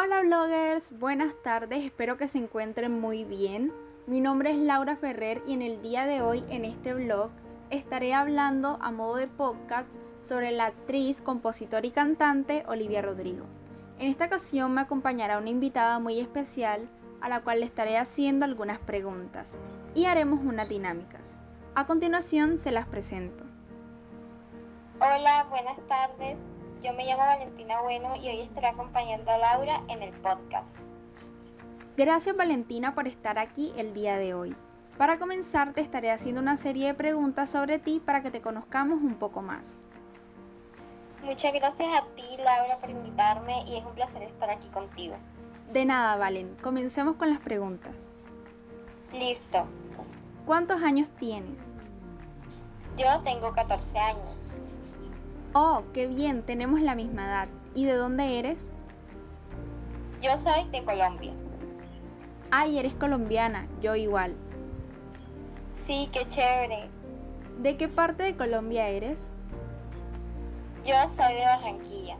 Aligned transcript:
Hola 0.00 0.20
bloggers, 0.20 0.96
buenas 0.96 1.34
tardes, 1.42 1.84
espero 1.84 2.16
que 2.16 2.28
se 2.28 2.38
encuentren 2.38 3.00
muy 3.00 3.24
bien. 3.24 3.72
Mi 4.06 4.20
nombre 4.20 4.52
es 4.52 4.56
Laura 4.56 4.94
Ferrer 4.94 5.42
y 5.44 5.54
en 5.54 5.60
el 5.60 5.82
día 5.82 6.06
de 6.06 6.22
hoy 6.22 6.44
en 6.50 6.64
este 6.64 6.94
blog 6.94 7.32
estaré 7.70 8.14
hablando 8.14 8.78
a 8.80 8.92
modo 8.92 9.16
de 9.16 9.26
podcast 9.26 9.96
sobre 10.20 10.52
la 10.52 10.66
actriz, 10.66 11.20
compositora 11.20 11.84
y 11.84 11.90
cantante 11.90 12.62
Olivia 12.68 13.02
Rodrigo. 13.02 13.44
En 13.98 14.06
esta 14.06 14.26
ocasión 14.26 14.72
me 14.72 14.82
acompañará 14.82 15.36
una 15.36 15.50
invitada 15.50 15.98
muy 15.98 16.20
especial 16.20 16.88
a 17.20 17.28
la 17.28 17.42
cual 17.42 17.58
le 17.58 17.66
estaré 17.66 17.98
haciendo 17.98 18.44
algunas 18.44 18.78
preguntas 18.78 19.58
y 19.96 20.04
haremos 20.04 20.38
unas 20.44 20.68
dinámicas. 20.68 21.40
A 21.74 21.86
continuación 21.86 22.56
se 22.58 22.70
las 22.70 22.86
presento. 22.86 23.42
Hola, 25.00 25.44
buenas 25.50 25.80
tardes. 25.88 26.38
Yo 26.80 26.92
me 26.92 27.04
llamo 27.04 27.24
Valentina 27.24 27.80
Bueno 27.82 28.14
y 28.14 28.28
hoy 28.28 28.40
estaré 28.40 28.68
acompañando 28.68 29.32
a 29.32 29.38
Laura 29.38 29.82
en 29.88 30.00
el 30.00 30.12
podcast. 30.12 30.78
Gracias 31.96 32.36
Valentina 32.36 32.94
por 32.94 33.08
estar 33.08 33.36
aquí 33.36 33.72
el 33.76 33.92
día 33.94 34.16
de 34.16 34.34
hoy. 34.34 34.54
Para 34.96 35.18
comenzar 35.18 35.72
te 35.72 35.80
estaré 35.80 36.12
haciendo 36.12 36.40
una 36.40 36.56
serie 36.56 36.86
de 36.86 36.94
preguntas 36.94 37.50
sobre 37.50 37.80
ti 37.80 38.00
para 38.04 38.22
que 38.22 38.30
te 38.30 38.40
conozcamos 38.40 39.00
un 39.00 39.16
poco 39.16 39.42
más. 39.42 39.80
Muchas 41.24 41.52
gracias 41.52 41.88
a 41.88 42.04
ti 42.14 42.36
Laura 42.38 42.78
por 42.78 42.90
invitarme 42.90 43.64
y 43.66 43.76
es 43.76 43.84
un 43.84 43.94
placer 43.94 44.22
estar 44.22 44.48
aquí 44.48 44.68
contigo. 44.68 45.16
De 45.72 45.84
nada, 45.84 46.16
Valen. 46.16 46.54
Comencemos 46.62 47.16
con 47.16 47.28
las 47.30 47.40
preguntas. 47.40 48.06
Listo. 49.12 49.66
¿Cuántos 50.46 50.80
años 50.82 51.10
tienes? 51.10 51.72
Yo 52.96 53.20
tengo 53.22 53.52
14 53.52 53.98
años. 53.98 54.52
Oh, 55.54 55.82
qué 55.94 56.06
bien, 56.06 56.42
tenemos 56.42 56.80
la 56.80 56.94
misma 56.94 57.24
edad. 57.24 57.48
¿Y 57.74 57.84
de 57.84 57.94
dónde 57.94 58.38
eres? 58.38 58.70
Yo 60.20 60.36
soy 60.36 60.68
de 60.70 60.84
Colombia. 60.84 61.32
Ay, 62.50 62.78
eres 62.78 62.94
colombiana, 62.94 63.66
yo 63.80 63.94
igual. 63.94 64.34
Sí, 65.74 66.08
qué 66.12 66.26
chévere. 66.28 66.90
¿De 67.60 67.76
qué 67.76 67.88
parte 67.88 68.24
de 68.24 68.36
Colombia 68.36 68.88
eres? 68.88 69.32
Yo 70.84 71.08
soy 71.08 71.34
de 71.34 71.44
Barranquilla. 71.44 72.16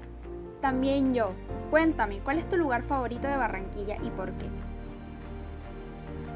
También 0.60 1.14
yo. 1.14 1.32
Cuéntame, 1.70 2.20
¿cuál 2.20 2.38
es 2.38 2.48
tu 2.48 2.56
lugar 2.56 2.82
favorito 2.82 3.28
de 3.28 3.36
Barranquilla 3.36 3.96
y 4.02 4.10
por 4.10 4.32
qué? 4.32 4.46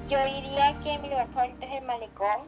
Yo 0.08 0.18
diría 0.24 0.78
que 0.80 0.98
mi 0.98 1.08
lugar 1.08 1.28
favorito 1.28 1.64
es 1.66 1.72
el 1.72 1.84
malecón 1.86 2.40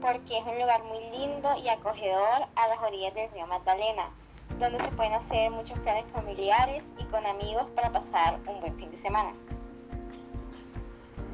porque 0.00 0.38
es 0.38 0.44
un 0.46 0.58
lugar 0.58 0.82
muy 0.84 0.98
lindo 1.10 1.50
y 1.62 1.68
acogedor 1.68 2.46
a 2.54 2.68
las 2.68 2.78
orillas 2.80 3.14
del 3.14 3.30
río 3.30 3.46
Magdalena, 3.46 4.10
donde 4.58 4.78
se 4.80 4.88
pueden 4.92 5.12
hacer 5.12 5.50
muchos 5.50 5.78
planes 5.80 6.04
familiares 6.12 6.92
y 6.98 7.04
con 7.04 7.26
amigos 7.26 7.70
para 7.70 7.90
pasar 7.90 8.38
un 8.46 8.60
buen 8.60 8.76
fin 8.76 8.90
de 8.90 8.96
semana. 8.96 9.32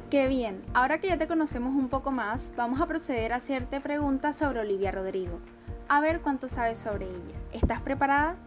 Qué 0.09 0.27
bien, 0.27 0.61
ahora 0.73 0.99
que 0.99 1.07
ya 1.07 1.17
te 1.17 1.27
conocemos 1.27 1.75
un 1.75 1.89
poco 1.89 2.11
más, 2.11 2.53
vamos 2.55 2.79
a 2.79 2.85
proceder 2.85 3.33
a 3.33 3.37
hacerte 3.37 3.81
preguntas 3.81 4.37
sobre 4.37 4.61
Olivia 4.61 4.91
Rodrigo. 4.91 5.39
A 5.89 5.99
ver 5.99 6.21
cuánto 6.21 6.47
sabes 6.47 6.77
sobre 6.77 7.05
ella. 7.05 7.35
¿Estás 7.51 7.81
preparada? 7.81 8.37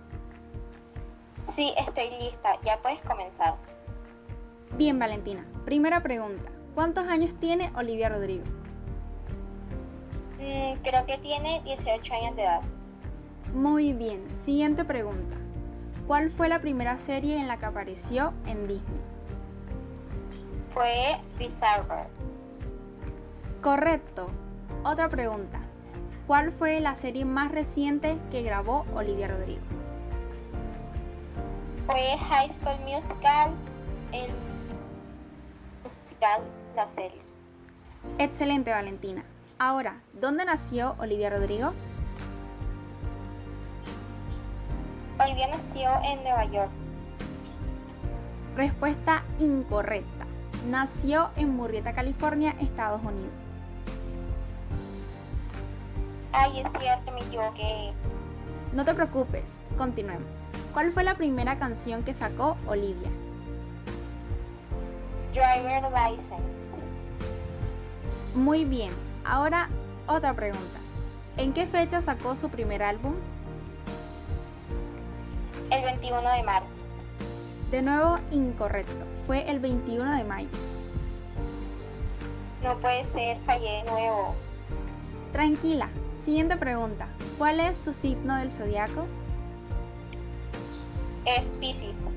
Sí, 1.45 1.73
estoy 1.77 2.11
lista, 2.19 2.53
ya 2.63 2.79
puedes 2.81 3.03
comenzar. 3.03 3.57
Bien, 4.77 4.99
Valentina. 4.99 5.45
Primera 5.65 6.03
pregunta. 6.03 6.51
¿Cuántos 6.75 7.09
años 7.09 7.35
tiene 7.35 7.71
Olivia 7.77 8.09
Rodrigo? 8.09 8.45
Mm, 10.41 10.73
creo 10.83 11.05
que 11.05 11.19
tiene 11.19 11.61
18 11.65 12.15
años 12.15 12.37
de 12.37 12.43
edad. 12.43 12.63
Muy 13.53 13.93
bien. 13.93 14.33
Siguiente 14.33 14.85
pregunta. 14.85 15.37
¿Cuál 16.07 16.31
fue 16.31 16.49
la 16.49 16.61
primera 16.61 16.97
serie 16.97 17.37
en 17.37 17.47
la 17.47 17.59
que 17.59 17.67
apareció 17.67 18.33
en 18.47 18.67
Disney? 18.67 19.01
Fue 20.71 21.19
Bizarre. 21.39 22.07
Correcto. 23.61 24.29
Otra 24.85 25.09
pregunta. 25.09 25.61
¿Cuál 26.27 26.53
fue 26.53 26.81
la 26.81 26.95
serie 26.95 27.25
más 27.25 27.51
reciente 27.51 28.17
que 28.31 28.43
grabó 28.43 28.87
Olivia 28.95 29.29
Rodrigo? 29.29 29.61
Fue 31.87 32.17
High 32.17 32.51
School 32.51 32.79
Musical, 32.85 33.53
el 34.13 34.31
musical, 35.83 36.43
la 36.77 36.87
serie. 36.87 37.21
Excelente, 38.19 38.71
Valentina. 38.71 39.25
Ahora, 39.63 40.01
¿dónde 40.15 40.47
nació 40.47 40.95
Olivia 41.01 41.29
Rodrigo? 41.29 41.75
Olivia 45.23 45.49
nació 45.49 45.91
en 46.03 46.23
Nueva 46.23 46.47
York. 46.47 46.71
Respuesta 48.57 49.23
incorrecta. 49.39 50.25
Nació 50.71 51.29
en 51.37 51.55
Murrieta, 51.57 51.95
California, 51.95 52.57
Estados 52.59 53.03
Unidos. 53.03 53.35
Ay, 56.33 56.61
es 56.61 56.69
cierto, 56.79 57.13
me 57.13 57.21
equivoqué. 57.21 57.93
No 58.73 58.83
te 58.87 58.95
preocupes, 58.95 59.61
continuemos. 59.77 60.49
¿Cuál 60.73 60.91
fue 60.91 61.05
la 61.05 61.17
primera 61.17 61.59
canción 61.59 62.03
que 62.03 62.15
sacó 62.15 62.57
Olivia? 62.67 63.11
Driver 65.35 65.83
License. 65.93 66.73
Muy 68.35 68.65
bien, 68.65 68.93
ahora 69.25 69.69
otra 70.07 70.35
pregunta. 70.35 70.79
¿En 71.37 71.53
qué 71.53 71.67
fecha 71.67 72.01
sacó 72.01 72.37
su 72.37 72.49
primer 72.51 72.83
álbum? 72.83 73.15
El 75.71 75.85
21 75.85 76.33
de 76.33 76.43
marzo. 76.43 76.85
De 77.71 77.83
nuevo, 77.83 78.19
incorrecto. 78.33 79.07
Fue 79.27 79.49
el 79.49 79.61
21 79.61 80.17
de 80.17 80.25
mayo. 80.25 80.49
No 82.63 82.79
puede 82.81 83.05
ser, 83.05 83.39
fallé 83.41 83.85
de 83.85 83.91
nuevo. 83.91 84.35
Tranquila. 85.33 85.89
Siguiente 86.17 86.57
pregunta. 86.57 87.09
¿Cuál 87.39 87.61
es 87.61 87.79
su 87.79 87.93
signo 87.93 88.37
del 88.37 88.51
zodiaco? 88.51 89.07
Es 91.25 91.47
Pisces. 91.61 92.09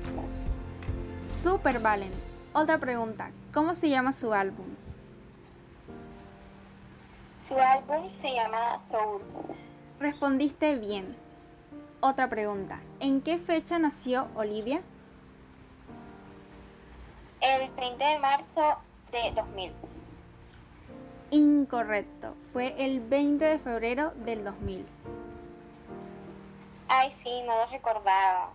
Super 1.20 1.78
Valen. 1.78 2.10
Otra 2.52 2.78
pregunta. 2.78 3.30
¿Cómo 3.52 3.74
se 3.74 3.88
llama 3.88 4.12
su 4.12 4.34
álbum? 4.34 4.66
Su 7.44 7.58
álbum 7.58 8.10
se 8.10 8.32
llama 8.32 8.78
Soul. 8.80 9.20
Respondiste 10.00 10.76
bien. 10.76 11.14
Otra 12.00 12.30
pregunta. 12.30 12.80
¿En 13.00 13.20
qué 13.20 13.36
fecha 13.36 13.78
nació 13.78 14.28
Olivia? 14.34 14.80
El 17.42 17.70
20 17.72 18.02
de 18.02 18.18
marzo 18.18 18.78
de 19.12 19.32
2000. 19.36 19.72
Incorrecto. 21.32 22.34
Fue 22.50 22.74
el 22.78 23.00
20 23.00 23.44
de 23.44 23.58
febrero 23.58 24.12
del 24.24 24.42
2000. 24.42 24.86
Ay, 26.88 27.10
sí, 27.10 27.42
no 27.46 27.56
lo 27.56 27.66
recordaba. 27.66 28.52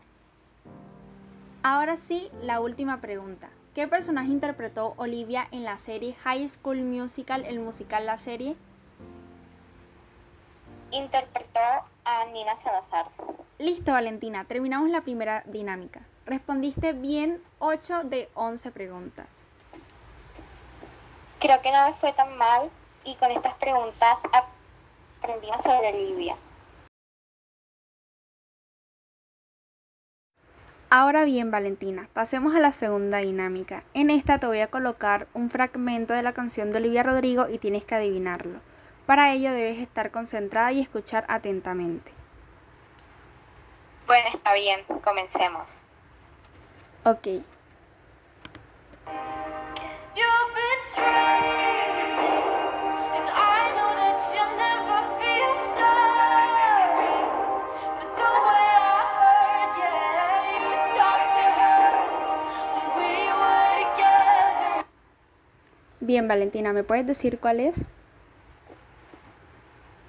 Ahora 1.61 1.95
sí, 1.95 2.31
la 2.41 2.59
última 2.59 3.01
pregunta. 3.01 3.51
¿Qué 3.75 3.88
personaje 3.88 4.29
interpretó 4.29 4.95
Olivia 4.97 5.47
en 5.51 5.63
la 5.63 5.77
serie 5.77 6.16
High 6.16 6.47
School 6.47 6.83
Musical, 6.83 7.45
el 7.45 7.59
musical 7.59 8.07
La 8.07 8.17
Serie? 8.17 8.57
Interpretó 10.91 11.59
a 12.05 12.25
Nina 12.33 12.57
Salazar. 12.57 13.05
Listo, 13.59 13.91
Valentina. 13.91 14.45
Terminamos 14.45 14.89
la 14.89 15.01
primera 15.01 15.44
dinámica. 15.45 16.01
Respondiste 16.25 16.94
bien 16.94 17.41
8 17.59 18.03
de 18.03 18.29
11 18.33 18.72
preguntas. 18.72 19.47
Creo 21.39 21.61
que 21.61 21.72
no 21.72 21.85
me 21.85 21.94
fue 21.94 22.11
tan 22.13 22.38
mal 22.38 22.69
y 23.03 23.16
con 23.16 23.31
estas 23.31 23.53
preguntas 23.55 24.19
aprendí 25.22 25.47
sobre 25.63 25.89
Olivia. 25.94 26.35
Ahora 30.91 31.23
bien, 31.23 31.51
Valentina, 31.51 32.09
pasemos 32.13 32.56
a 32.56 32.59
la 32.59 32.71
segunda 32.71 33.19
dinámica. 33.19 33.83
En 33.94 34.09
esta 34.09 34.39
te 34.39 34.47
voy 34.47 34.62
a 34.62 34.71
colocar 34.71 35.27
un 35.35 35.51
fragmento 35.51 36.15
de 36.15 36.24
la 36.24 36.33
canción 36.33 36.71
de 36.71 36.80
Olivia 36.80 37.03
Rodrigo 37.03 37.47
y 37.47 37.59
tienes 37.59 37.85
que 37.85 37.94
adivinarlo. 37.94 38.59
Para 39.09 39.33
ello 39.33 39.51
debes 39.51 39.79
estar 39.79 40.11
concentrada 40.11 40.71
y 40.71 40.81
escuchar 40.81 41.25
atentamente. 41.29 42.11
Bueno, 44.06 44.29
está 44.31 44.53
bien, 44.53 44.81
comencemos. 45.03 45.81
Ok. 47.03 47.27
Bien, 66.00 66.27
Valentina, 66.27 66.73
¿me 66.73 66.83
puedes 66.83 67.07
decir 67.07 67.39
cuál 67.39 67.59
es? 67.59 67.88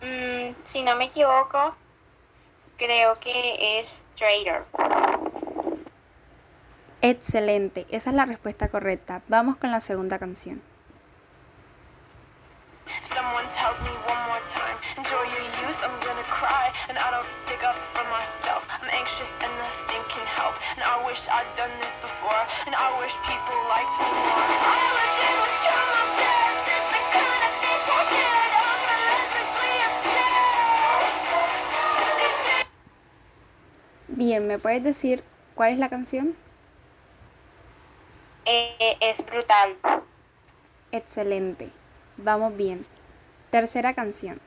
Mm, 0.03 0.55
si 0.65 0.81
no 0.81 0.89
me 1.01 1.07
equivoco, 1.07 1.75
creo 2.77 3.19
que 3.21 3.81
es 3.81 4.05
Trader. 4.17 4.67
Excelente, 7.01 7.87
esa 7.89 8.11
es 8.11 8.17
la 8.17 8.27
respuesta 8.27 8.69
correcta. 8.69 9.23
Vamos 9.29 9.57
con 9.57 9.71
la 9.71 9.81
segunda 9.81 10.19
canción. 10.19 10.61
Someone 13.05 13.49
tells 13.49 13.81
me 13.81 13.89
one 14.05 14.21
more 14.29 14.45
time, 14.53 14.77
enjoy 14.99 15.25
your 15.33 15.47
youth, 15.65 15.81
I'm 15.81 15.97
gonna 16.05 16.29
cry. 16.29 16.69
And 16.91 16.99
I 16.99 17.11
don't 17.11 17.31
stick 17.31 17.65
up 17.65 17.77
for 17.97 18.05
myself. 18.13 18.69
I'm 18.69 18.91
anxious 18.93 19.33
and 19.41 19.53
nothing 19.57 20.05
can 20.13 20.27
help. 20.37 20.53
And 20.77 20.85
I 20.85 21.01
wish 21.09 21.25
I'd 21.33 21.49
done 21.57 21.73
this 21.81 21.97
before. 22.05 22.45
And 22.67 22.75
I 22.77 22.93
wish 23.01 23.17
people 23.25 23.57
liked 23.73 23.95
me 23.97 24.05
more. 24.05 24.45
All 24.69 24.95
I 25.01 25.09
did 25.17 25.37
was 25.41 25.57
try 25.65 26.10
Bien, 34.21 34.47
¿me 34.47 34.59
puedes 34.59 34.83
decir 34.83 35.25
cuál 35.55 35.73
es 35.73 35.79
la 35.79 35.89
canción? 35.89 36.37
Eh, 38.45 38.99
es 39.01 39.25
brutal. 39.25 39.79
Excelente. 40.93 41.71
Vamos 42.19 42.55
bien. 42.55 42.85
Tercera 43.49 43.95
canción. 43.95 44.39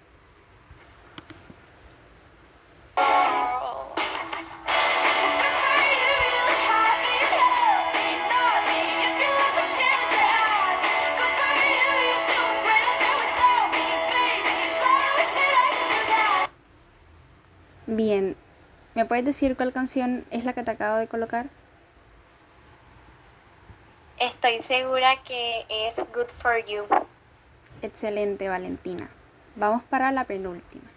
Bien, 17.87 18.35
¿me 18.95 19.05
puedes 19.05 19.25
decir 19.25 19.55
cuál 19.55 19.73
canción 19.73 20.25
es 20.31 20.45
la 20.45 20.53
que 20.53 20.63
te 20.63 20.71
acabo 20.71 20.97
de 20.97 21.07
colocar? 21.07 21.47
Estoy 24.19 24.59
segura 24.59 25.21
que 25.23 25.65
es 25.69 25.97
Good 26.13 26.29
for 26.29 26.63
You. 26.65 26.83
Excelente, 27.81 28.47
Valentina. 28.47 29.09
Vamos 29.55 29.83
para 29.83 30.11
la 30.11 30.23
penúltima. 30.23 30.92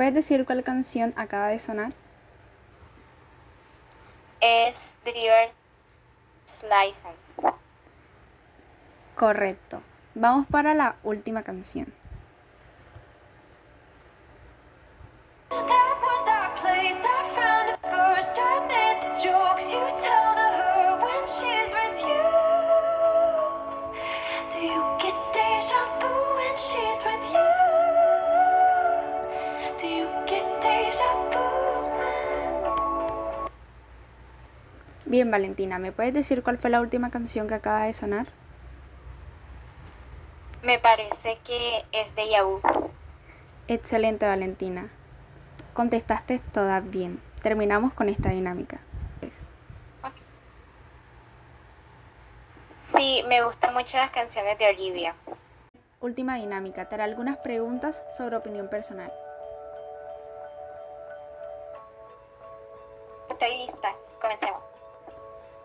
Puedes 0.00 0.14
decir 0.14 0.46
cuál 0.46 0.64
canción 0.64 1.12
acaba 1.14 1.48
de 1.48 1.58
sonar? 1.58 1.92
Es 4.40 4.94
Driver's 5.04 5.52
License. 6.62 7.34
Correcto. 9.14 9.82
Vamos 10.14 10.46
para 10.46 10.72
la 10.72 10.96
última 11.02 11.42
canción. 11.42 11.92
Bien, 35.10 35.28
Valentina, 35.28 35.80
¿me 35.80 35.90
puedes 35.90 36.14
decir 36.14 36.44
cuál 36.44 36.56
fue 36.56 36.70
la 36.70 36.80
última 36.80 37.10
canción 37.10 37.48
que 37.48 37.54
acaba 37.54 37.82
de 37.82 37.92
sonar? 37.92 38.28
Me 40.62 40.78
parece 40.78 41.36
que 41.44 41.84
es 41.90 42.14
de 42.14 42.30
Yahoo. 42.30 42.60
Excelente, 43.66 44.28
Valentina. 44.28 44.88
Contestaste 45.74 46.38
todas 46.38 46.88
bien. 46.88 47.20
Terminamos 47.42 47.92
con 47.92 48.08
esta 48.08 48.28
dinámica. 48.28 48.78
Sí, 52.84 53.24
me 53.26 53.42
gustan 53.42 53.74
mucho 53.74 53.96
las 53.96 54.12
canciones 54.12 54.60
de 54.60 54.68
Olivia. 54.68 55.16
Última 56.00 56.36
dinámica. 56.36 56.88
Te 56.88 56.94
haré 56.94 57.02
algunas 57.02 57.36
preguntas 57.38 58.04
sobre 58.16 58.36
opinión 58.36 58.68
personal. 58.68 59.12
Estoy 63.28 63.56
lista. 63.56 63.92
Comencemos. 64.20 64.79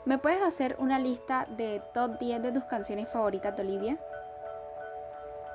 ¿Me 0.05 0.19
puedes 0.19 0.43
hacer 0.43 0.75
una 0.77 0.99
lista 0.99 1.47
de 1.49 1.79
top 1.91 2.19
10 2.19 2.43
de 2.43 2.51
tus 2.51 2.63
canciones 2.65 3.11
favoritas 3.11 3.55
de 3.55 3.63
Olivia? 3.63 3.97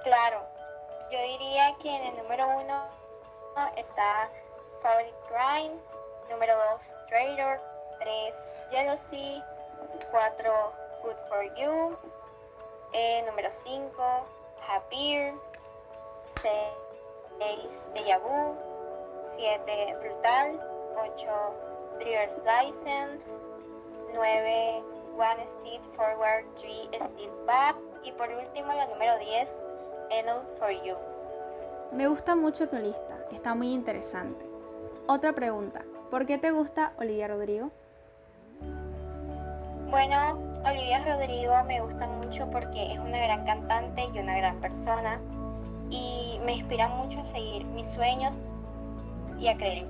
Claro, 0.02 0.44
yo 1.08 1.22
diría 1.22 1.76
que 1.80 1.94
en 1.94 2.02
el 2.02 2.22
número 2.24 2.48
1 2.58 2.84
está 3.76 4.28
Favorite 4.80 5.14
Crime, 5.28 5.80
número 6.30 6.52
2 6.72 6.96
Traitor, 7.06 7.60
3 8.00 8.62
Jealousy, 8.70 9.40
4 10.10 10.72
Good 11.04 11.16
for 11.28 11.54
You, 11.54 11.96
eh, 12.92 13.22
número 13.28 13.52
5 13.52 14.26
Happier, 14.68 15.32
6 16.26 17.92
Deja 17.94 18.18
Vu, 18.18 18.56
7 19.22 19.96
Brutal, 20.00 20.60
8 20.96 21.30
Driver's 22.00 22.42
License, 22.44 23.50
9 24.14 24.84
One 25.16 25.46
Step 25.46 25.82
Forward, 25.96 26.44
3 26.60 27.02
Step 27.02 27.46
Back 27.46 27.76
y 28.04 28.12
por 28.12 28.28
último 28.28 28.68
la 28.68 28.86
número 28.86 29.18
10 29.18 29.62
Enough 30.10 30.58
for 30.58 30.70
You. 30.70 30.96
Me 31.92 32.06
gusta 32.08 32.36
mucho 32.36 32.68
tu 32.68 32.76
lista, 32.76 33.18
está 33.30 33.54
muy 33.54 33.72
interesante. 33.72 34.46
Otra 35.06 35.32
pregunta, 35.32 35.84
¿por 36.10 36.26
qué 36.26 36.38
te 36.38 36.50
gusta 36.50 36.92
Olivia 36.98 37.28
Rodrigo? 37.28 37.70
Bueno, 39.90 40.38
Olivia 40.64 41.04
Rodrigo 41.04 41.52
me 41.64 41.80
gusta 41.80 42.06
mucho 42.06 42.48
porque 42.50 42.92
es 42.92 42.98
una 43.00 43.18
gran 43.18 43.44
cantante 43.44 44.04
y 44.14 44.18
una 44.20 44.36
gran 44.36 44.60
persona 44.60 45.20
y 45.90 46.38
me 46.44 46.54
inspira 46.54 46.86
mucho 46.88 47.20
a 47.20 47.24
seguir 47.24 47.64
mis 47.64 47.88
sueños 47.88 48.36
y 49.40 49.48
a 49.48 49.56
creer. 49.56 49.86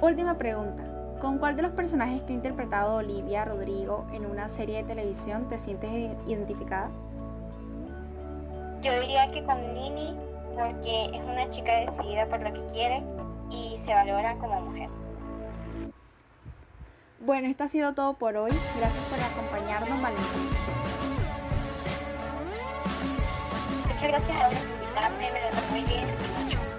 Última 0.00 0.38
pregunta, 0.38 0.85
¿Con 1.20 1.38
cuál 1.38 1.56
de 1.56 1.62
los 1.62 1.72
personajes 1.72 2.22
que 2.24 2.32
ha 2.32 2.36
interpretado 2.36 2.96
Olivia 2.96 3.44
Rodrigo 3.46 4.06
en 4.12 4.26
una 4.26 4.50
serie 4.50 4.78
de 4.78 4.84
televisión 4.84 5.48
te 5.48 5.56
sientes 5.56 5.90
identificada? 6.26 6.90
Yo 8.82 9.00
diría 9.00 9.26
que 9.28 9.42
con 9.44 9.56
Lini, 9.56 10.14
porque 10.54 11.06
es 11.06 11.22
una 11.22 11.48
chica 11.48 11.72
decidida 11.78 12.28
por 12.28 12.42
lo 12.42 12.52
que 12.52 12.66
quiere 12.66 13.02
y 13.50 13.78
se 13.78 13.94
valora 13.94 14.36
como 14.36 14.60
mujer. 14.60 14.90
Bueno, 17.20 17.48
esto 17.48 17.64
ha 17.64 17.68
sido 17.68 17.94
todo 17.94 18.14
por 18.14 18.36
hoy. 18.36 18.52
Gracias 18.78 19.04
por 19.06 19.18
acompañarnos, 19.20 20.02
Valentín. 20.02 20.50
Muchas 23.88 24.08
gracias 24.08 24.42
a 24.42 24.48
por 24.48 24.58
invitarme, 24.58 25.32
me 25.32 25.40
lo 25.40 25.70
muy 25.70 25.82
bien 25.82 26.08
y 26.08 26.42
mucho. 26.42 26.75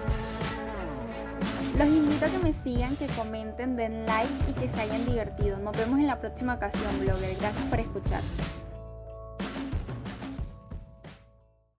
Los 1.78 1.86
invito 1.86 2.26
a 2.26 2.28
que 2.28 2.38
me 2.38 2.52
sigan, 2.52 2.96
que 2.96 3.06
comenten, 3.06 3.76
den 3.76 4.04
like 4.04 4.50
y 4.50 4.52
que 4.52 4.68
se 4.68 4.80
hayan 4.80 5.06
divertido. 5.06 5.58
Nos 5.58 5.76
vemos 5.76 6.00
en 6.00 6.08
la 6.08 6.18
próxima 6.18 6.54
ocasión, 6.54 6.98
blogger. 6.98 7.36
Gracias 7.36 7.64
por 7.66 7.78
escuchar. 7.78 8.20